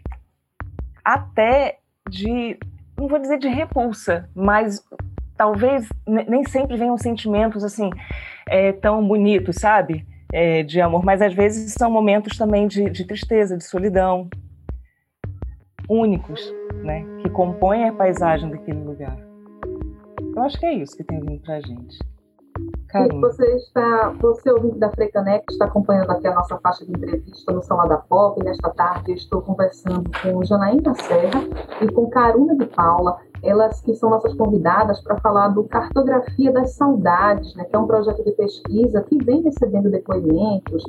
até 1.04 1.78
de 2.08 2.58
não 2.96 3.08
vou 3.08 3.18
dizer 3.18 3.38
de 3.38 3.48
repulsa, 3.48 4.28
mas 4.34 4.82
talvez 5.36 5.88
nem 6.06 6.44
sempre 6.44 6.76
venham 6.76 6.96
sentimentos 6.96 7.64
assim 7.64 7.90
é, 8.48 8.72
tão 8.72 9.06
bonitos, 9.06 9.56
sabe? 9.56 10.06
é, 10.34 10.64
de 10.64 10.80
amor, 10.80 11.04
mas 11.04 11.22
às 11.22 11.32
vezes 11.32 11.74
são 11.74 11.88
momentos 11.88 12.36
também 12.36 12.66
de, 12.66 12.90
de 12.90 13.04
tristeza, 13.04 13.56
de 13.56 13.62
solidão, 13.62 14.28
únicos, 15.88 16.52
né, 16.82 17.04
que 17.22 17.30
compõem 17.30 17.88
a 17.88 17.92
paisagem 17.92 18.50
daquele 18.50 18.80
lugar. 18.80 19.16
Eu 20.34 20.42
acho 20.42 20.58
que 20.58 20.66
é 20.66 20.72
isso 20.72 20.96
que 20.96 21.04
tem 21.04 21.20
vindo 21.20 21.40
para 21.40 21.54
a 21.54 21.60
gente. 21.60 21.96
Sim, 22.94 23.20
você 23.20 23.44
está, 23.56 24.14
você 24.20 24.52
ouvinte 24.52 24.78
da 24.78 24.88
Frecanec, 24.88 25.44
está 25.50 25.64
acompanhando 25.64 26.12
aqui 26.12 26.28
a 26.28 26.34
nossa 26.34 26.56
faixa 26.58 26.86
de 26.86 26.92
entrevista 26.92 27.52
no 27.52 27.60
Salão 27.60 28.00
Pop. 28.08 28.40
Nesta 28.40 28.70
tarde 28.70 29.14
estou 29.14 29.42
conversando 29.42 30.08
com 30.22 30.44
Janaína 30.44 30.94
Serra 30.94 31.42
e 31.80 31.90
com 31.90 32.08
Caruna 32.08 32.56
de 32.56 32.66
Paula, 32.66 33.16
elas 33.42 33.80
que 33.80 33.96
são 33.96 34.10
nossas 34.10 34.32
convidadas 34.34 35.00
para 35.00 35.18
falar 35.18 35.48
do 35.48 35.64
Cartografia 35.64 36.52
das 36.52 36.76
Saudades, 36.76 37.56
né, 37.56 37.64
que 37.64 37.74
é 37.74 37.78
um 37.80 37.86
projeto 37.88 38.22
de 38.22 38.30
pesquisa 38.30 39.02
que 39.02 39.18
vem 39.24 39.42
recebendo 39.42 39.90
depoimentos, 39.90 40.84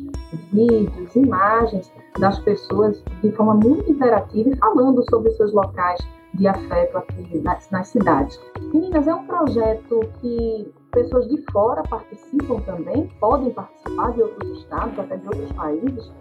vídeos, 0.53 1.15
imagens 1.15 1.91
das 2.19 2.37
pessoas 2.37 3.03
de 3.23 3.31
forma 3.31 3.55
muito 3.55 3.91
interativa 3.91 4.47
e 4.51 4.55
falando 4.57 5.03
sobre 5.09 5.31
seus 5.31 5.51
locais 5.51 5.99
de 6.35 6.47
afeto 6.47 6.97
aqui 6.99 7.39
nas, 7.39 7.67
nas 7.71 7.87
cidades. 7.87 8.39
Meninas, 8.71 9.07
é 9.07 9.15
um 9.15 9.25
projeto 9.25 10.01
que 10.21 10.71
pessoas 10.95 11.27
de 11.27 11.43
fora 11.51 11.83
participam 11.83 12.61
também, 12.61 13.07
podem 13.19 13.51
participar 13.51 14.13
de 14.13 14.21
outros 14.21 14.59
estados, 14.59 14.97
até 14.97 15.17
de 15.17 15.27
outros 15.27 15.51
países? 15.51 16.11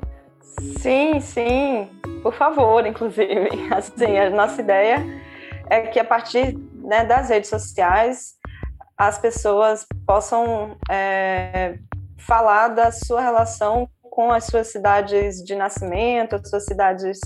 Sim, 0.78 1.20
sim, 1.20 1.88
por 2.22 2.34
favor, 2.34 2.84
inclusive. 2.84 3.48
Assim, 3.72 4.18
a 4.18 4.30
nossa 4.30 4.60
ideia 4.60 4.96
é 5.70 5.82
que 5.82 5.98
a 5.98 6.04
partir 6.04 6.58
né, 6.74 7.04
das 7.04 7.30
redes 7.30 7.48
sociais 7.48 8.34
as 8.98 9.18
pessoas 9.18 9.86
possam 10.06 10.76
é, 10.90 11.78
falar 12.18 12.68
da 12.68 12.90
sua 12.90 13.20
relação 13.20 13.88
com 14.02 14.30
as 14.30 14.44
suas 14.44 14.68
cidades 14.68 15.42
de 15.44 15.54
nascimento, 15.54 16.36
as 16.36 16.48
suas 16.48 16.64
cidades 16.64 17.18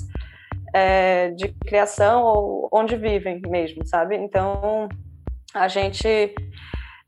é, 0.75 1.31
de 1.31 1.49
criação 1.67 2.23
ou 2.23 2.69
onde 2.73 2.97
vivem 2.97 3.41
mesmo, 3.47 3.87
sabe? 3.87 4.17
Então 4.17 4.89
a 5.55 5.69
gente, 5.69 6.35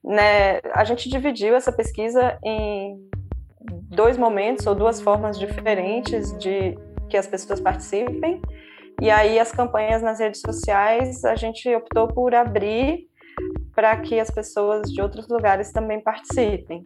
né, 0.02 0.60
a 0.72 0.84
gente 0.84 1.08
dividiu 1.08 1.54
essa 1.54 1.72
pesquisa 1.72 2.38
em 2.44 2.98
dois 3.60 4.16
momentos 4.16 4.66
ou 4.66 4.74
duas 4.74 5.00
formas 5.00 5.38
diferentes 5.38 6.36
de 6.38 6.76
que 7.08 7.16
as 7.16 7.26
pessoas 7.26 7.60
participem. 7.60 8.40
E 9.00 9.10
aí 9.10 9.38
as 9.38 9.52
campanhas 9.52 10.02
nas 10.02 10.20
redes 10.20 10.40
sociais 10.40 11.24
a 11.24 11.34
gente 11.34 11.74
optou 11.74 12.08
por 12.08 12.34
abrir 12.34 13.08
para 13.74 13.96
que 13.96 14.18
as 14.18 14.30
pessoas 14.30 14.90
de 14.92 15.00
outros 15.00 15.28
lugares 15.28 15.72
também 15.72 16.00
participem. 16.00 16.82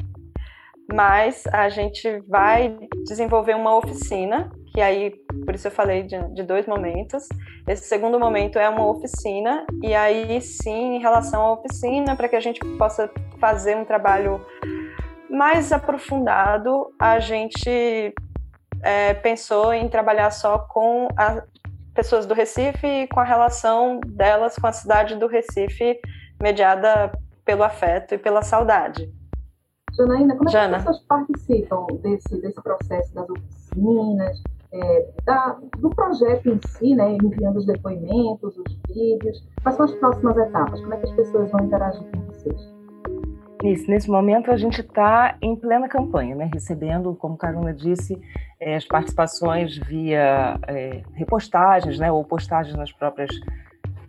Mas 0.92 1.46
a 1.48 1.68
gente 1.68 2.20
vai 2.28 2.76
desenvolver 3.06 3.54
uma 3.54 3.76
oficina, 3.76 4.50
que 4.74 4.80
aí, 4.80 5.10
por 5.44 5.54
isso 5.54 5.68
eu 5.68 5.70
falei 5.70 6.02
de, 6.02 6.20
de 6.34 6.42
dois 6.42 6.66
momentos. 6.66 7.28
Esse 7.66 7.84
segundo 7.84 8.18
momento 8.18 8.58
é 8.58 8.68
uma 8.68 8.84
oficina, 8.84 9.64
e 9.80 9.94
aí 9.94 10.40
sim, 10.40 10.96
em 10.96 10.98
relação 10.98 11.40
à 11.42 11.52
oficina, 11.52 12.16
para 12.16 12.28
que 12.28 12.34
a 12.34 12.40
gente 12.40 12.58
possa 12.76 13.08
fazer 13.38 13.76
um 13.76 13.84
trabalho 13.84 14.44
mais 15.30 15.70
aprofundado, 15.70 16.92
a 16.98 17.20
gente 17.20 18.12
é, 18.82 19.14
pensou 19.14 19.72
em 19.72 19.88
trabalhar 19.88 20.32
só 20.32 20.58
com 20.58 21.06
a, 21.16 21.44
pessoas 21.94 22.26
do 22.26 22.34
Recife 22.34 22.84
e 22.84 23.06
com 23.06 23.20
a 23.20 23.24
relação 23.24 24.00
delas 24.04 24.56
com 24.56 24.66
a 24.66 24.72
cidade 24.72 25.14
do 25.14 25.28
Recife, 25.28 26.00
mediada 26.42 27.12
pelo 27.44 27.62
afeto 27.62 28.14
e 28.14 28.18
pela 28.18 28.42
saudade. 28.42 29.08
Janaína, 29.96 30.36
como 30.36 30.48
é 30.48 30.52
Jana. 30.52 30.68
que 30.68 30.74
as 30.74 30.84
pessoas 30.84 31.06
participam 31.06 31.86
desse, 32.02 32.40
desse 32.40 32.60
processo 32.60 33.14
das 33.14 33.30
oficinas, 33.30 34.42
é, 34.74 35.08
da, 35.24 35.56
do 35.78 35.88
projeto 35.90 36.48
em 36.48 36.60
si, 36.66 36.94
né, 36.94 37.16
enviando 37.22 37.58
os 37.58 37.66
depoimentos, 37.66 38.58
os 38.58 38.78
vídeos? 38.88 39.46
Quais 39.62 39.76
são 39.76 39.84
as 39.84 39.94
próximas 39.94 40.36
etapas? 40.36 40.80
Como 40.80 40.94
é 40.94 40.96
que 40.96 41.06
as 41.06 41.12
pessoas 41.12 41.50
vão 41.50 41.64
interagir 41.64 42.02
com 42.10 42.20
vocês? 42.22 42.74
Isso, 43.62 43.90
nesse 43.90 44.10
momento 44.10 44.50
a 44.50 44.56
gente 44.56 44.80
está 44.80 45.38
em 45.40 45.56
plena 45.56 45.88
campanha, 45.88 46.34
né? 46.34 46.50
recebendo, 46.52 47.14
como 47.14 47.36
Carolina 47.36 47.72
disse, 47.72 48.20
é, 48.60 48.74
as 48.74 48.84
participações 48.84 49.78
via 49.78 50.58
é, 50.66 51.02
repostagens 51.14 51.98
né? 51.98 52.12
ou 52.12 52.22
postagens 52.24 52.76
nas 52.76 52.92
próprias 52.92 53.30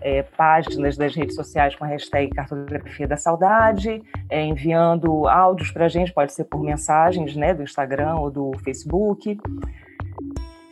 é, 0.01 0.24
páginas 0.24 0.98
das 0.98 1.15
redes 1.15 1.36
sociais 1.36 1.74
com 1.75 1.86
a 1.86 1.88
hashtag 1.88 2.31
Cartografia 2.31 3.07
da 3.07 3.15
Saudade, 3.15 4.03
é, 4.29 4.43
enviando 4.43 5.25
áudios 5.27 5.72
para 5.72 5.86
a 5.86 5.89
gente, 5.89 6.13
pode 6.13 6.34
ser 6.34 6.43
por 6.45 6.62
mensagens 6.62 7.36
né? 7.36 7.53
do 7.53 7.63
Instagram 7.63 8.15
ou 8.15 8.29
do 8.29 8.51
Facebook. 8.63 9.38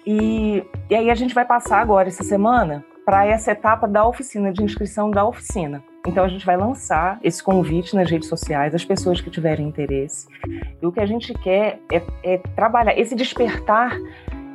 E, 0.05 0.63
e 0.89 0.95
aí 0.95 1.09
a 1.09 1.15
gente 1.15 1.33
vai 1.33 1.45
passar 1.45 1.79
agora, 1.79 2.07
essa 2.07 2.23
semana, 2.23 2.83
para 3.05 3.25
essa 3.25 3.51
etapa 3.51 3.87
da 3.87 4.05
oficina, 4.05 4.51
de 4.51 4.63
inscrição 4.63 5.09
da 5.09 5.25
oficina. 5.25 5.83
Então 6.05 6.23
a 6.23 6.27
gente 6.27 6.45
vai 6.45 6.57
lançar 6.57 7.19
esse 7.23 7.41
convite 7.41 7.95
nas 7.95 8.09
redes 8.09 8.27
sociais, 8.27 8.75
as 8.75 8.83
pessoas 8.83 9.21
que 9.21 9.29
tiverem 9.29 9.67
interesse. 9.67 10.27
E 10.81 10.85
o 10.85 10.91
que 10.91 10.99
a 10.99 11.05
gente 11.05 11.33
quer 11.33 11.79
é, 11.91 12.01
é 12.23 12.37
trabalhar 12.55 12.97
esse 12.97 13.15
despertar, 13.15 13.97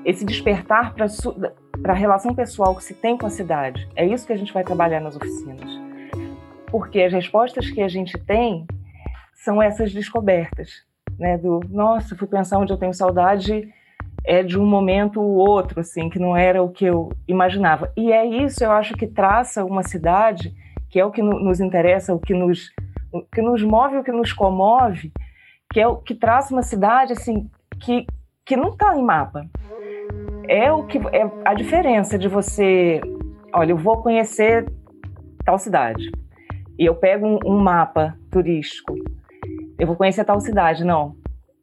esse 0.04 0.24
despertar 0.24 0.94
para 0.94 1.92
a 1.92 1.96
relação 1.96 2.34
pessoal 2.34 2.74
que 2.74 2.84
se 2.84 2.94
tem 2.94 3.16
com 3.16 3.26
a 3.26 3.30
cidade. 3.30 3.88
É 3.96 4.04
isso 4.06 4.26
que 4.26 4.32
a 4.32 4.36
gente 4.36 4.52
vai 4.52 4.62
trabalhar 4.62 5.00
nas 5.00 5.16
oficinas. 5.16 5.70
Porque 6.70 7.00
as 7.00 7.12
respostas 7.12 7.70
que 7.70 7.80
a 7.80 7.88
gente 7.88 8.18
tem 8.18 8.66
são 9.34 9.62
essas 9.62 9.92
descobertas, 9.92 10.84
né? 11.18 11.38
Do 11.38 11.60
nossa, 11.70 12.14
fui 12.14 12.26
pensar 12.26 12.58
onde 12.58 12.72
eu 12.72 12.76
tenho 12.76 12.92
saudade 12.92 13.72
é 14.28 14.42
de 14.42 14.58
um 14.58 14.66
momento 14.66 15.22
ou 15.22 15.36
outro, 15.36 15.80
assim, 15.80 16.10
que 16.10 16.18
não 16.18 16.36
era 16.36 16.62
o 16.62 16.68
que 16.68 16.84
eu 16.84 17.08
imaginava. 17.26 17.90
E 17.96 18.12
é 18.12 18.26
isso, 18.26 18.62
eu 18.62 18.70
acho 18.70 18.92
que 18.92 19.06
traça 19.06 19.64
uma 19.64 19.82
cidade 19.82 20.54
que 20.90 21.00
é 21.00 21.04
o 21.04 21.10
que 21.10 21.22
nos 21.22 21.60
interessa, 21.60 22.14
o 22.14 22.18
que 22.18 22.34
nos, 22.34 22.70
o 23.10 23.22
que 23.22 23.40
nos 23.40 23.62
move, 23.62 23.96
o 23.96 24.04
que 24.04 24.12
nos 24.12 24.32
comove, 24.32 25.10
que 25.72 25.80
é 25.80 25.88
o 25.88 25.96
que 25.96 26.14
traz 26.14 26.50
uma 26.50 26.62
cidade 26.62 27.14
assim 27.14 27.48
que, 27.80 28.06
que 28.44 28.54
não 28.54 28.68
está 28.68 28.94
em 28.96 29.02
mapa. 29.02 29.46
É 30.46 30.70
o 30.70 30.84
que 30.84 30.98
é 30.98 31.30
a 31.44 31.54
diferença 31.54 32.18
de 32.18 32.28
você, 32.28 33.00
olha, 33.54 33.72
eu 33.72 33.78
vou 33.78 34.02
conhecer 34.02 34.70
tal 35.42 35.58
cidade 35.58 36.10
e 36.78 36.84
eu 36.84 36.94
pego 36.94 37.26
um, 37.26 37.38
um 37.46 37.58
mapa 37.58 38.14
turístico, 38.30 38.94
eu 39.78 39.86
vou 39.86 39.96
conhecer 39.96 40.24
tal 40.24 40.38
cidade, 40.38 40.84
não. 40.84 41.16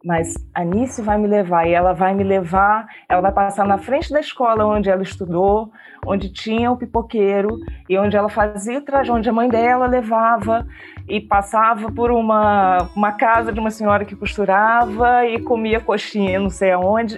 Mas 0.05 0.35
a 0.53 0.63
Nice 0.63 1.01
vai 1.01 1.17
me 1.17 1.27
levar 1.27 1.67
e 1.67 1.73
ela 1.73 1.91
vai 1.91 2.13
me 2.13 2.23
levar, 2.23 2.87
ela 3.09 3.21
vai 3.21 3.31
passar 3.31 3.65
na 3.65 3.79
frente 3.79 4.13
da 4.13 4.19
escola 4.19 4.63
onde 4.63 4.87
ela 4.87 5.01
estudou, 5.01 5.71
onde 6.05 6.31
tinha 6.31 6.71
o 6.71 6.77
pipoqueiro 6.77 7.57
e 7.89 7.97
onde 7.97 8.15
ela 8.15 8.29
fazia 8.29 8.77
o 8.77 8.81
traje, 8.83 9.11
onde 9.11 9.27
a 9.27 9.33
mãe 9.33 9.49
dela 9.49 9.87
levava 9.87 10.67
e 11.09 11.19
passava 11.19 11.91
por 11.91 12.11
uma, 12.11 12.87
uma 12.95 13.13
casa 13.13 13.51
de 13.51 13.59
uma 13.59 13.71
senhora 13.71 14.05
que 14.05 14.15
costurava 14.15 15.25
e 15.25 15.41
comia 15.41 15.79
coxinha, 15.79 16.39
não 16.39 16.51
sei 16.51 16.71
aonde. 16.71 17.17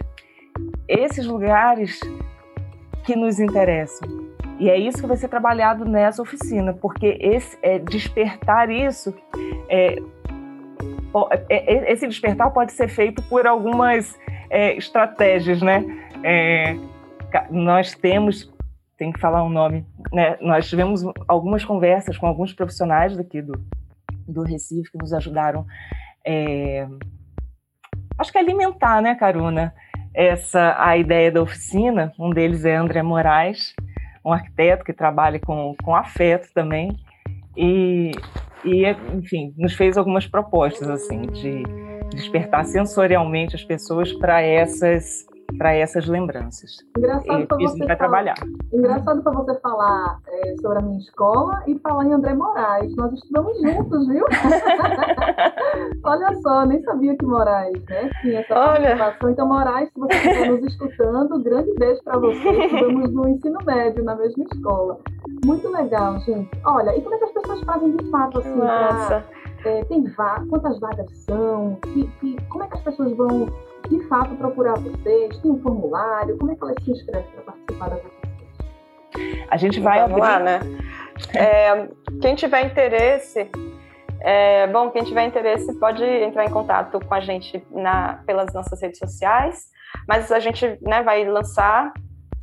Esses 0.88 1.26
lugares 1.26 2.00
que 3.04 3.18
nos 3.18 3.38
interessam. 3.38 4.08
E 4.60 4.70
é 4.70 4.78
isso 4.78 5.02
que 5.02 5.08
vai 5.08 5.18
ser 5.18 5.28
trabalhado 5.28 5.84
nessa 5.84 6.22
oficina, 6.22 6.74
porque 6.74 7.18
esse, 7.20 7.58
é, 7.62 7.78
despertar 7.78 8.70
isso 8.70 9.14
é, 9.70 10.02
esse 11.50 12.08
despertar 12.08 12.52
pode 12.52 12.74
ser 12.74 12.88
feito 12.88 13.22
por 13.24 13.48
algumas 13.48 14.18
é, 14.50 14.76
estratégias, 14.76 15.62
né? 15.62 15.84
É, 16.24 16.76
nós 17.50 17.94
temos, 17.96 18.54
tem 18.98 19.12
que 19.12 19.20
falar 19.20 19.44
um 19.44 19.50
nome, 19.50 19.86
né? 20.12 20.38
Nós 20.42 20.68
tivemos 20.70 21.04
algumas 21.28 21.64
conversas 21.64 22.18
com 22.18 22.28
alguns 22.28 22.54
profissionais 22.54 23.16
daqui 23.16 23.42
do, 23.42 23.54
do 24.28 24.44
Recife 24.44 24.92
que 24.92 24.98
nos 24.98 25.14
ajudaram, 25.14 25.66
é, 26.26 26.86
acho 28.18 28.32
que 28.32 28.38
alimentar, 28.38 29.02
né, 29.02 29.16
Caruna, 29.16 29.74
essa 30.14 30.76
a 30.78 30.98
ideia 30.98 31.32
da 31.32 31.42
oficina. 31.42 32.12
Um 32.20 32.32
deles 32.32 32.66
é 32.66 32.76
André 32.76 33.02
Moraes, 33.02 33.74
um 34.26 34.34
arquiteto 34.34 34.84
que 34.84 34.92
trabalha 34.92 35.40
com, 35.40 35.74
com 35.82 35.96
afeto 35.96 36.50
também. 36.54 36.98
E 37.56 38.12
e, 38.64 38.86
enfim, 39.14 39.54
nos 39.58 39.74
fez 39.74 39.98
algumas 39.98 40.28
propostas 40.28 40.90
assim 40.90 41.22
de 41.22 41.64
despertar 42.10 42.66
sensorialmente 42.66 43.56
as 43.56 43.64
pessoas 43.64 44.12
para 44.14 44.42
essas 44.42 45.26
para 45.58 45.74
essas 45.74 46.06
lembranças. 46.08 46.72
Engraçado 46.98 47.48
para 47.48 47.58
você 47.58 47.78
vai 47.78 47.88
falar, 47.88 47.98
trabalhar. 47.98 48.36
Engraçado 48.74 49.24
para 49.24 49.32
você 49.32 49.60
falar 49.60 50.20
é, 50.28 50.56
sobre 50.62 50.80
a 50.80 50.82
minha 50.82 51.00
escola 51.00 51.64
e 51.68 51.80
falar 51.80 52.06
em 52.06 52.14
André 52.14 52.34
Moraes. 52.34 52.94
Nós 52.96 53.14
estudamos 53.14 53.58
juntos, 53.62 54.08
viu? 54.08 54.26
Olha 56.04 56.34
só, 56.42 56.66
nem 56.66 56.82
sabia 56.84 57.16
que 57.16 57.26
Moraes, 57.26 57.82
né? 57.86 58.10
Tinha 58.22 58.40
essa 58.42 58.56
Olha. 58.56 58.98
participação. 58.98 59.30
Então, 59.30 59.48
Moraes, 59.48 59.90
se 59.90 60.00
você 60.00 60.16
estiver 60.16 60.50
nos 60.50 60.64
escutando, 60.66 61.44
grande 61.44 61.74
beijo 61.76 62.04
para 62.04 62.20
você. 62.20 62.50
Estudamos 62.66 63.14
no 63.14 63.30
ensino 63.30 63.60
médio, 63.66 64.04
na 64.04 64.16
mesma 64.16 64.44
escola. 64.52 65.00
Muito 65.46 65.70
legal, 65.70 66.20
gente. 66.22 66.50
Olha, 66.66 66.96
e 66.96 67.02
como 67.02 67.16
é 67.16 67.18
que 67.18 67.26
as 67.26 67.32
pessoas 67.32 67.62
fazem 67.62 67.96
de 67.96 68.10
fato 68.10 68.40
assim? 68.40 68.56
Nossa. 68.56 69.26
Pra, 69.62 69.72
é, 69.72 69.84
tem 69.86 70.04
va 70.12 70.44
quantas 70.50 70.80
vagas 70.80 71.10
são? 71.26 71.76
Que, 71.94 72.08
que, 72.20 72.38
como 72.50 72.64
é 72.64 72.68
que 72.68 72.78
as 72.78 72.84
pessoas 72.84 73.16
vão 73.16 73.48
de 73.90 74.02
fato 74.08 74.36
procurar 74.36 74.76
vocês? 74.76 75.38
Tem 75.38 75.52
um 75.52 75.62
formulário? 75.62 76.38
Como 76.38 76.52
é 76.52 76.56
que 76.56 76.64
elas 76.64 76.76
se 76.84 76.92
inscrevem 76.92 77.30
para 77.32 77.44
participar 77.44 77.90
da 77.90 77.96
vocês? 77.96 79.48
A 79.50 79.58
gente 79.58 79.80
vai 79.80 80.00
Vamos 80.02 80.18
abrir. 80.18 80.22
lá, 80.22 80.40
né? 80.40 80.60
É, 81.34 81.90
quem 82.22 82.36
tiver 82.36 82.66
interesse, 82.66 83.50
é, 84.20 84.68
bom, 84.68 84.92
quem 84.92 85.04
tiver 85.04 85.26
interesse 85.26 85.74
pode 85.80 86.04
entrar 86.04 86.46
em 86.46 86.52
contato 86.52 87.00
com 87.04 87.14
a 87.14 87.20
gente 87.20 87.66
na, 87.72 88.22
pelas 88.26 88.54
nossas 88.54 88.82
redes 88.82 89.00
sociais, 89.00 89.70
mas 90.08 90.32
a 90.32 90.40
gente 90.40 90.78
né, 90.82 91.02
vai 91.02 91.26
lançar 91.26 91.92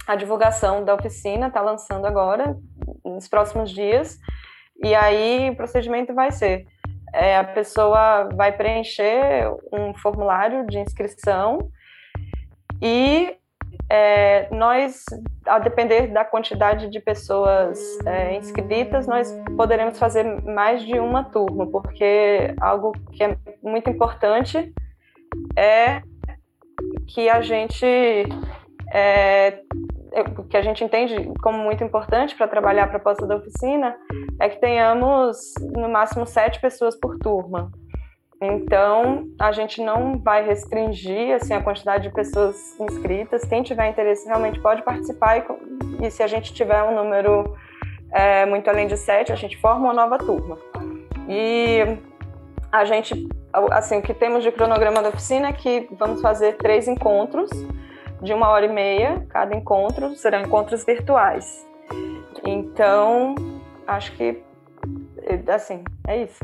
a 0.06 0.16
divulgação 0.16 0.84
da 0.84 0.94
oficina, 0.94 1.46
está 1.48 1.60
lançando 1.60 2.06
agora, 2.06 2.56
nos 3.04 3.28
próximos 3.28 3.70
dias, 3.70 4.18
e 4.82 4.94
aí 4.94 5.50
o 5.50 5.56
procedimento 5.56 6.14
vai 6.14 6.30
ser 6.30 6.66
é, 7.14 7.37
a 7.37 7.44
pessoa 7.44 8.28
vai 8.34 8.50
preencher 8.50 9.49
um 9.73 9.94
formulário 9.94 10.67
de 10.67 10.78
inscrição 10.78 11.71
e 12.82 13.36
é, 13.88 14.49
nós, 14.50 15.04
a 15.47 15.60
depender 15.60 16.08
da 16.08 16.25
quantidade 16.25 16.88
de 16.90 16.99
pessoas 16.99 17.78
é, 18.04 18.34
inscritas, 18.36 19.06
nós 19.06 19.32
poderemos 19.56 19.99
fazer 19.99 20.25
mais 20.43 20.82
de 20.82 20.99
uma 20.99 21.23
turma, 21.23 21.67
porque 21.69 22.52
algo 22.60 22.93
que 23.12 23.23
é 23.23 23.36
muito 23.62 23.88
importante 23.88 24.73
é 25.56 26.02
que 27.06 27.28
a 27.28 27.40
gente 27.43 27.86
é, 28.93 29.60
que 30.48 30.56
a 30.56 30.62
gente 30.62 30.84
entende 30.84 31.32
como 31.42 31.58
muito 31.58 31.82
importante 31.82 32.34
para 32.36 32.46
trabalhar 32.46 32.84
a 32.84 32.88
proposta 32.88 33.26
da 33.26 33.36
oficina 33.36 33.96
é 34.40 34.48
que 34.48 34.60
tenhamos 34.60 35.54
no 35.76 35.88
máximo 35.88 36.26
sete 36.26 36.60
pessoas 36.60 36.96
por 36.96 37.18
turma. 37.18 37.72
Então, 38.40 39.28
a 39.40 39.52
gente 39.52 39.82
não 39.82 40.18
vai 40.18 40.44
restringir 40.46 41.34
assim, 41.34 41.54
a 41.54 41.62
quantidade 41.62 42.08
de 42.08 42.14
pessoas 42.14 42.78
inscritas. 42.78 43.44
Quem 43.44 43.62
tiver 43.62 43.88
interesse 43.88 44.26
realmente 44.26 44.60
pode 44.60 44.82
participar 44.82 45.38
e, 45.38 46.06
e 46.06 46.10
se 46.10 46.22
a 46.22 46.26
gente 46.26 46.52
tiver 46.52 46.82
um 46.82 46.94
número 46.94 47.56
é, 48.12 48.44
muito 48.46 48.68
além 48.68 48.86
de 48.86 48.96
sete, 48.96 49.32
a 49.32 49.36
gente 49.36 49.56
forma 49.58 49.86
uma 49.86 49.94
nova 49.94 50.18
turma. 50.18 50.58
E 51.28 51.98
a 52.70 52.84
gente, 52.84 53.28
assim, 53.70 53.98
o 53.98 54.02
que 54.02 54.12
temos 54.12 54.42
de 54.42 54.52
cronograma 54.52 55.02
da 55.02 55.08
oficina 55.08 55.48
é 55.48 55.52
que 55.52 55.88
vamos 55.92 56.20
fazer 56.20 56.56
três 56.56 56.86
encontros 56.86 57.50
de 58.25 58.32
uma 58.32 58.49
hora 58.49 58.65
e 58.65 58.73
meia 58.73 59.25
cada 59.28 59.54
encontro, 59.54 60.17
serão 60.17 60.41
encontros 60.41 60.84
virtuais. 60.84 61.65
Então, 62.45 63.34
acho 63.87 64.17
que, 64.17 64.43
assim, 65.47 65.84
é 66.08 66.23
isso. 66.23 66.43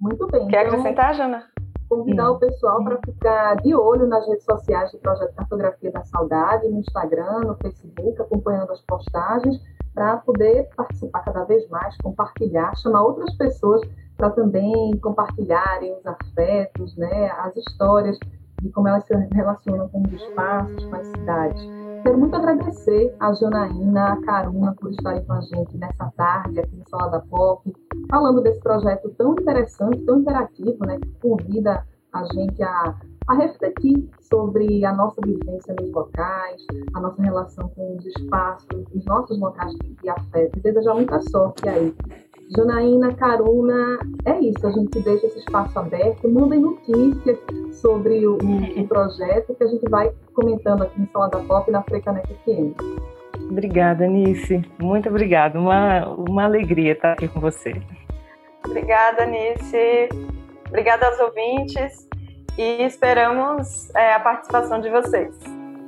Muito 0.00 0.26
bem. 0.28 0.46
Quer 0.48 0.66
então, 0.66 0.78
acrescentar, 0.78 1.14
Jana? 1.14 1.46
Convidar 1.88 2.30
o 2.30 2.38
pessoal 2.38 2.82
para 2.82 2.98
ficar 3.04 3.56
de 3.56 3.74
olho 3.74 4.06
nas 4.06 4.26
redes 4.26 4.44
sociais 4.44 4.90
do 4.92 4.98
Projeto 4.98 5.34
Cartografia 5.34 5.92
da 5.92 6.02
Saudade, 6.04 6.68
no 6.68 6.80
Instagram, 6.80 7.40
no 7.40 7.56
Facebook, 7.56 8.22
acompanhando 8.22 8.72
as 8.72 8.80
postagens, 8.82 9.60
para 9.94 10.16
poder 10.18 10.70
participar 10.74 11.20
cada 11.20 11.44
vez 11.44 11.68
mais, 11.68 11.94
compartilhar, 11.98 12.74
chamar 12.76 13.02
outras 13.02 13.34
pessoas 13.36 13.82
para 14.16 14.30
também 14.30 14.96
compartilharem 15.02 15.94
os 15.94 16.06
afetos, 16.06 16.96
né, 16.96 17.30
as 17.38 17.54
histórias 17.56 18.18
de 18.62 18.70
como 18.70 18.88
elas 18.88 19.04
se 19.04 19.14
relacionam 19.34 19.88
com 19.88 20.02
os 20.02 20.12
espaços, 20.12 20.84
com 20.84 20.94
as 20.94 21.06
cidades. 21.08 21.62
Quero 22.02 22.18
muito 22.18 22.34
agradecer 22.34 23.14
a 23.20 23.32
Janaína, 23.32 24.14
a 24.14 24.20
Caruna, 24.22 24.74
por 24.74 24.90
estarem 24.90 25.24
com 25.24 25.32
a 25.34 25.40
gente 25.40 25.76
nessa 25.76 26.12
tarde 26.16 26.60
aqui 26.60 26.76
no 26.76 26.88
Sala 26.88 27.10
da 27.10 27.20
Pop, 27.20 27.72
falando 28.10 28.40
desse 28.40 28.60
projeto 28.60 29.08
tão 29.10 29.32
interessante, 29.32 29.98
tão 30.04 30.18
interativo, 30.18 30.84
né, 30.86 30.98
que 30.98 31.08
convida 31.20 31.84
a 32.12 32.24
gente 32.34 32.62
a, 32.62 32.96
a 33.28 33.34
refletir 33.34 34.08
sobre 34.20 34.84
a 34.84 34.92
nossa 34.92 35.20
vivência 35.24 35.74
nos 35.80 35.92
locais, 35.92 36.60
a 36.94 37.00
nossa 37.00 37.22
relação 37.22 37.68
com 37.70 37.96
os 37.96 38.04
espaços, 38.04 38.84
os 38.94 39.04
nossos 39.04 39.38
locais 39.38 39.72
de 40.02 40.08
afeto. 40.08 40.58
E 40.58 40.60
desejar 40.60 40.94
muita 40.94 41.20
sorte 41.22 41.68
aí 41.68 41.94
Janaína, 42.56 43.14
Caruna, 43.14 43.98
é 44.26 44.38
isso, 44.40 44.66
a 44.66 44.70
gente 44.70 45.00
deixa 45.00 45.26
esse 45.26 45.38
espaço 45.38 45.78
aberto, 45.78 46.28
mandem 46.28 46.60
notícias 46.60 47.38
sobre 47.72 48.26
o, 48.26 48.36
o 48.36 48.88
projeto 48.88 49.54
que 49.54 49.64
a 49.64 49.66
gente 49.66 49.88
vai 49.88 50.12
comentando 50.34 50.82
aqui 50.82 51.00
no 51.00 51.08
Sala 51.12 51.28
da 51.30 51.38
Pop 51.40 51.68
e 51.68 51.72
na 51.72 51.82
Frecanec 51.82 52.28
FM. 52.44 52.76
Obrigada, 53.50 54.06
Nice. 54.06 54.62
Muito 54.80 55.08
obrigada. 55.08 55.58
Uma, 55.58 56.08
uma 56.08 56.44
alegria 56.44 56.92
estar 56.92 57.12
aqui 57.12 57.28
com 57.28 57.40
você. 57.40 57.74
Obrigada, 58.64 59.26
Nice. 59.26 60.08
Obrigada 60.68 61.06
aos 61.06 61.20
ouvintes 61.20 62.08
e 62.56 62.82
esperamos 62.82 63.94
é, 63.94 64.14
a 64.14 64.20
participação 64.20 64.80
de 64.80 64.88
vocês. 64.90 65.34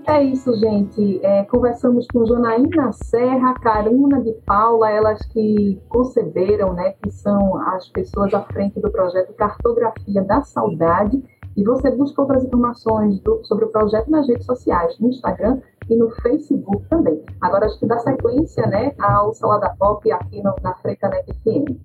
É 0.07 0.23
isso, 0.23 0.55
gente. 0.57 1.19
É, 1.25 1.45
conversamos 1.45 2.07
com 2.13 2.27
Janaína 2.27 2.93
Serra, 2.93 3.55
Caruna 3.55 4.21
de 4.21 4.33
Paula, 4.45 4.91
elas 4.91 5.25
que 5.27 5.81
conceberam, 5.89 6.75
né, 6.75 6.95
que 7.03 7.11
são 7.11 7.57
as 7.69 7.89
pessoas 7.89 8.35
à 8.35 8.43
frente 8.43 8.79
do 8.81 8.91
projeto 8.91 9.33
Cartografia 9.33 10.23
da 10.23 10.43
Saudade. 10.43 11.23
E 11.57 11.65
você 11.65 11.91
busca 11.91 12.21
outras 12.21 12.45
informações 12.45 13.19
do, 13.21 13.43
sobre 13.45 13.65
o 13.65 13.69
projeto 13.69 14.11
nas 14.11 14.29
redes 14.29 14.45
sociais, 14.45 14.99
no 14.99 15.09
Instagram 15.09 15.61
e 15.89 15.97
no 15.97 16.11
Facebook 16.11 16.87
também. 16.89 17.23
Agora, 17.41 17.65
acho 17.67 17.79
que 17.79 17.87
dá 17.87 17.99
sequência 17.99 18.67
né, 18.67 18.93
ao 18.99 19.33
Salada 19.33 19.75
Pop 19.79 20.11
aqui 20.13 20.43
no, 20.43 20.55
na 20.63 20.75
Frecanec 20.75 21.33
FM. 21.33 21.81